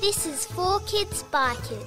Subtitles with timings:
[0.00, 1.84] This is For Kids by Kids.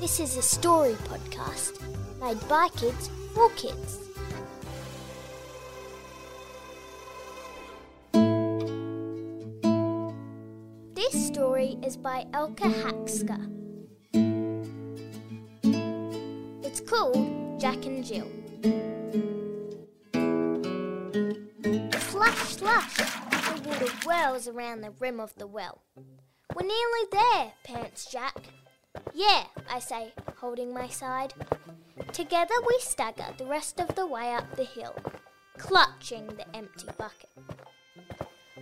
[0.00, 1.78] This is a story podcast
[2.18, 3.98] made by kids for kids.
[10.94, 13.38] This story is by Elka Haxka.
[16.64, 18.30] It's called Jack and Jill.
[22.00, 22.96] Slush, slush!
[22.96, 25.82] The water whirls around the rim of the well.
[26.54, 28.36] We're nearly there, pants Jack.
[29.14, 31.32] Yeah, I say, holding my side.
[32.12, 34.94] Together we stagger the rest of the way up the hill,
[35.56, 37.30] clutching the empty bucket.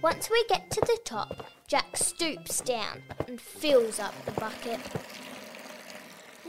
[0.02, 4.80] Once we get to the top, Jack stoops down and fills up the bucket.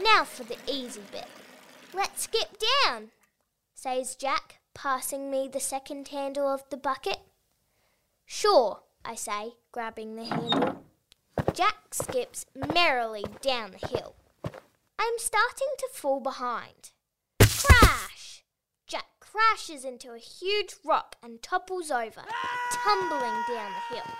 [0.02, 1.28] Now for the easy bit.
[1.94, 3.10] Let's skip down,
[3.74, 7.20] says Jack, passing me the second handle of the bucket.
[8.26, 10.81] Sure, I say, grabbing the handle.
[11.94, 14.16] Skips merrily down the hill.
[14.98, 16.92] I'm starting to fall behind.
[17.40, 18.44] Crash!
[18.88, 22.22] Jack crashes into a huge rock and topples over,
[22.72, 24.16] tumbling down the hill.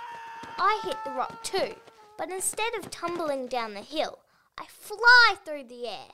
[0.58, 1.76] I hit the rock too,
[2.18, 4.20] but instead of tumbling down the hill,
[4.58, 6.12] I fly through the air.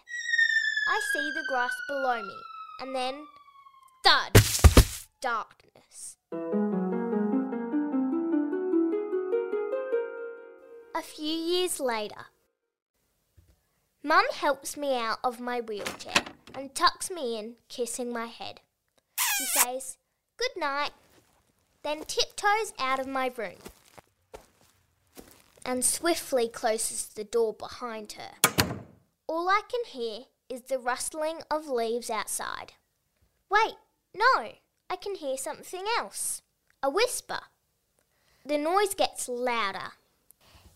[0.90, 2.38] I see the grass below me,
[2.82, 3.16] and then
[4.04, 4.34] thud!
[5.22, 6.18] Darkness.
[10.96, 11.37] A few
[11.80, 12.26] later,
[14.04, 16.24] Mum helps me out of my wheelchair
[16.56, 18.62] and tucks me in, kissing my head.
[19.38, 19.98] She says,
[20.38, 20.92] Good night,
[21.84, 23.58] then tiptoes out of my room
[25.68, 28.32] and swiftly closes the door behind her.
[29.28, 32.74] All I can hear is the rustling of leaves outside.
[33.50, 33.76] Wait,
[34.16, 34.54] no,
[34.90, 36.42] I can hear something else
[36.82, 37.40] a whisper.
[38.46, 39.92] The noise gets louder.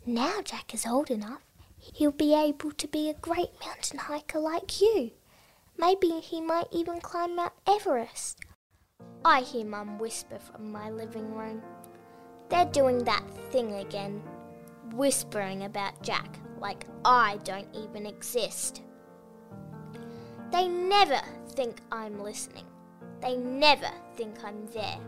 [0.05, 1.43] Now Jack is old enough,
[1.77, 5.11] he'll be able to be a great mountain hiker like you.
[5.77, 8.39] Maybe he might even climb Mount Everest.
[9.23, 11.61] I hear Mum whisper from my living room.
[12.49, 14.23] They're doing that thing again,
[14.93, 18.81] whispering about Jack like I don't even exist.
[20.51, 22.65] They never think I'm listening.
[23.21, 24.99] They never think I'm there.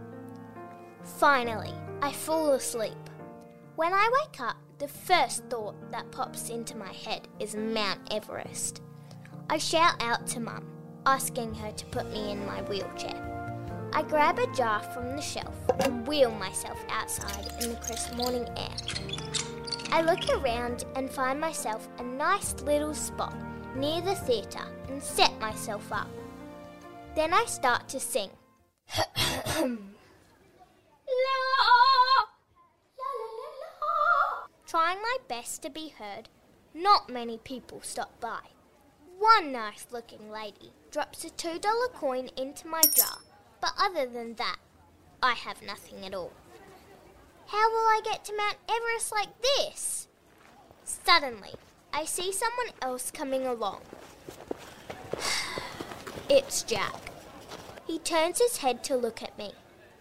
[1.03, 2.93] Finally, I fall asleep.
[3.75, 8.81] When I wake up, the first thought that pops into my head is Mount Everest.
[9.49, 10.65] I shout out to Mum,
[11.05, 13.29] asking her to put me in my wheelchair.
[13.93, 18.47] I grab a jar from the shelf and wheel myself outside in the crisp morning
[18.57, 18.75] air.
[19.91, 23.35] I look around and find myself a nice little spot
[23.75, 26.09] near the theatre and set myself up.
[27.15, 28.31] Then I start to sing.
[34.73, 36.29] Trying my best to be heard,
[36.73, 38.39] not many people stop by.
[39.19, 41.61] One nice looking lady drops a $2
[41.93, 43.19] coin into my jar,
[43.61, 44.55] but other than that,
[45.21, 46.33] I have nothing at all.
[47.45, 50.07] How will I get to Mount Everest like this?
[50.83, 51.53] Suddenly,
[51.93, 53.81] I see someone else coming along.
[56.31, 57.11] it's Jack.
[57.85, 59.51] He turns his head to look at me.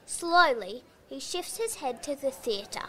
[0.07, 2.89] Slowly, he shifts his head to the theatre.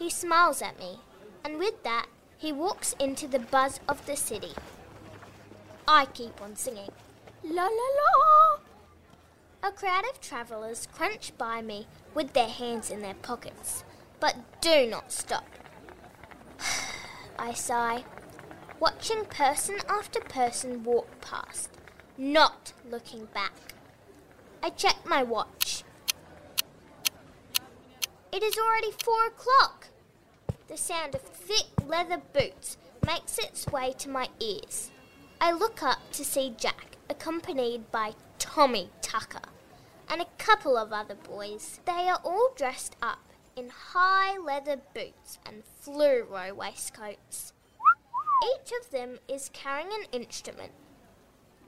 [0.00, 0.98] He smiles at me,
[1.44, 2.06] and with that,
[2.38, 4.54] he walks into the buzz of the city.
[5.86, 6.88] I keep on singing,
[7.44, 8.60] La la la!
[9.62, 13.84] A crowd of travellers crunch by me with their hands in their pockets,
[14.20, 15.44] but do not stop.
[17.38, 18.04] I sigh,
[18.80, 21.68] watching person after person walk past,
[22.16, 23.74] not looking back.
[24.62, 25.84] I check my watch.
[28.32, 29.79] It is already four o'clock.
[30.70, 34.92] The sound of thick leather boots makes its way to my ears.
[35.40, 39.48] I look up to see Jack, accompanied by Tommy Tucker
[40.08, 41.80] and a couple of other boys.
[41.86, 43.18] They are all dressed up
[43.56, 47.52] in high leather boots and fluoro waistcoats.
[48.54, 50.70] Each of them is carrying an instrument,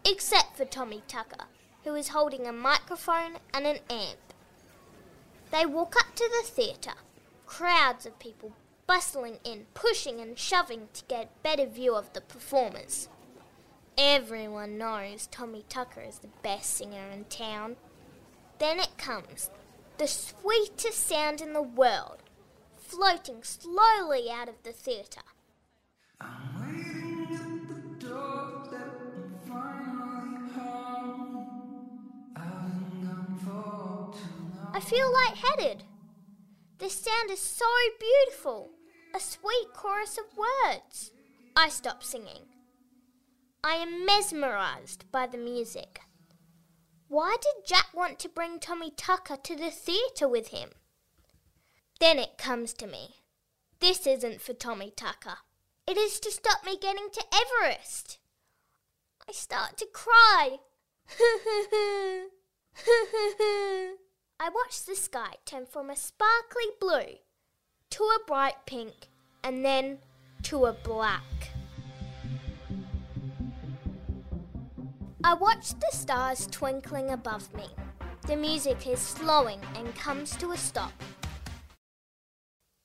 [0.07, 1.47] except for Tommy Tucker,
[1.83, 4.33] who is holding a microphone and an amp.
[5.51, 7.01] They walk up to the theatre,
[7.47, 8.53] crowds of people
[8.93, 13.09] bustling in, pushing and shoving to get better view of the performers.
[13.97, 17.77] Everyone knows Tommy Tucker is the best singer in town.
[18.59, 19.51] Then it comes,
[19.97, 22.19] the sweetest sound in the world,
[22.77, 25.23] floating slowly out of the theatre.
[34.75, 35.85] I feel lightheaded.
[36.77, 37.65] The sound is so
[37.99, 38.73] beautiful.
[39.15, 41.13] A sweet chorus of words.
[41.55, 42.47] I stop singing.
[43.63, 46.01] I am mesmerized by the music.
[47.09, 50.71] Why did Jack want to bring Tommy Tucker to the theatre with him?
[52.01, 53.17] Then it comes to me.
[53.81, 55.39] This isn't for Tommy Tucker.
[55.87, 58.19] It is to stop me getting to Everest.
[59.29, 60.57] I start to cry.
[64.41, 67.19] I watch the sky turn from a sparkly blue
[67.93, 68.95] to a bright pink
[69.45, 69.99] and then
[70.43, 71.23] to a black.
[75.23, 77.67] I watch the stars twinkling above me.
[78.27, 80.93] The music is slowing and comes to a stop.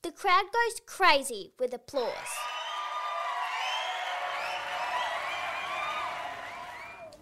[0.02, 2.12] The crowd goes crazy with applause.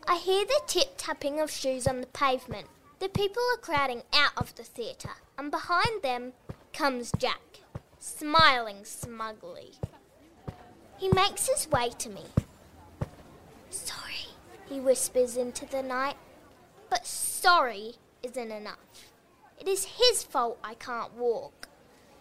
[0.09, 2.67] I hear the tip tapping of shoes on the pavement.
[2.99, 6.33] The people are crowding out of the theatre, and behind them
[6.73, 7.41] comes Jack,
[8.07, 9.73] smiling smugly.
[10.97, 12.23] He makes his way to me.
[13.69, 14.29] Sorry,
[14.69, 16.17] he whispers into the night,
[16.89, 19.11] but sorry isn't enough.
[19.59, 21.69] It is his fault I can't walk.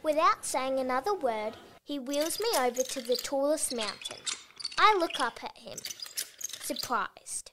[0.01, 1.53] Without saying another word,
[1.83, 4.17] he wheels me over to the tallest mountain.
[4.77, 5.77] I look up at him,
[6.61, 7.51] surprised.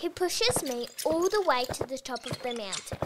[0.00, 2.98] He pushes me all the way to the top of the mountain.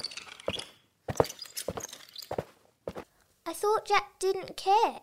[3.48, 5.00] I thought Jack didn't care.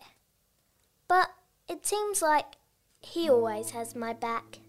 [1.08, 1.30] But
[1.68, 2.54] it seems like
[3.00, 4.60] he always has my back.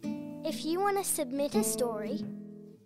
[0.43, 2.25] If you want to submit a story,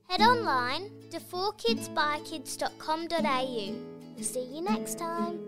[0.09, 4.21] head online to 4kidsbykids.com.au.
[4.21, 5.39] See you next time.